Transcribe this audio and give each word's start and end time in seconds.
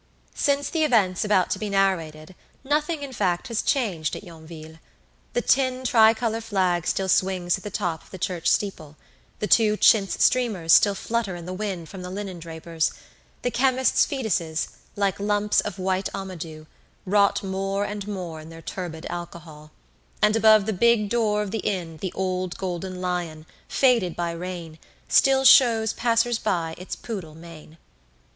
Since 0.33 0.71
the 0.71 0.83
events 0.83 1.23
about 1.23 1.51
to 1.51 1.59
be 1.59 1.69
narrated, 1.69 2.33
nothing 2.63 3.03
in 3.03 3.13
fact 3.13 3.49
has 3.49 3.61
changed 3.61 4.15
at 4.15 4.23
Yonville. 4.23 4.79
The 5.33 5.43
tin 5.43 5.83
tricolour 5.83 6.41
flag 6.41 6.87
still 6.87 7.07
swings 7.07 7.55
at 7.55 7.63
the 7.63 7.69
top 7.69 8.01
of 8.01 8.09
the 8.09 8.17
church 8.17 8.47
steeple; 8.49 8.95
the 9.37 9.45
two 9.45 9.77
chintz 9.77 10.23
streamers 10.25 10.73
still 10.73 10.95
flutter 10.95 11.35
in 11.35 11.45
the 11.45 11.53
wind 11.53 11.87
from 11.87 12.01
the 12.01 12.09
linen 12.09 12.39
draper's; 12.39 12.91
the 13.43 13.51
chemist's 13.51 14.03
fetuses, 14.03 14.69
like 14.95 15.19
lumps 15.19 15.61
of 15.61 15.77
white 15.77 16.09
amadou, 16.15 16.65
rot 17.05 17.43
more 17.43 17.85
and 17.85 18.07
more 18.07 18.39
in 18.39 18.49
their 18.49 18.59
turbid 18.63 19.05
alcohol, 19.07 19.69
and 20.19 20.35
above 20.35 20.65
the 20.65 20.73
big 20.73 21.09
door 21.09 21.43
of 21.43 21.51
the 21.51 21.59
inn 21.59 21.97
the 21.97 22.11
old 22.13 22.57
golden 22.57 23.01
lion, 23.01 23.45
faded 23.67 24.15
by 24.15 24.31
rain, 24.31 24.79
still 25.07 25.45
shows 25.45 25.93
passers 25.93 26.39
by 26.39 26.73
its 26.79 26.95
poodle 26.95 27.35
mane. 27.35 27.77